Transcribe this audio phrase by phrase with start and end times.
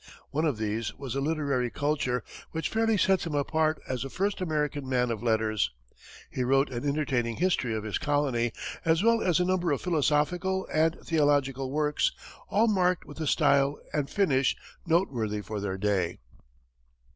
[0.31, 4.41] One of these was a literary culture which fairly sets him apart as the first
[4.41, 5.69] American man of letters.
[6.31, 8.51] He wrote an entertaining history of his colony,
[8.83, 12.13] as well as a number of philosophical and theological works,
[12.49, 14.55] all marked with a style and finish
[14.87, 16.17] noteworthy for their day.